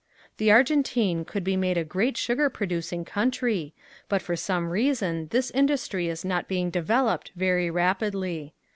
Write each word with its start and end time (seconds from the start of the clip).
The 0.37 0.49
Argentine 0.51 1.23
could 1.25 1.43
be 1.43 1.55
made 1.55 1.77
a 1.77 1.83
great 1.83 2.17
sugar 2.17 2.49
producing 2.49 3.05
country, 3.05 3.75
but 4.09 4.19
for 4.19 4.35
some 4.35 4.71
reason 4.71 5.27
this 5.29 5.51
industry 5.51 6.07
is 6.07 6.25
not 6.25 6.47
being 6.47 6.71
developed 6.71 7.29
very 7.35 7.69
rapidly. 7.69 8.55